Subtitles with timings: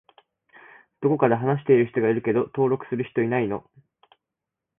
[1.01, 3.63] どこかで話している人がいるけど登録する人いないの？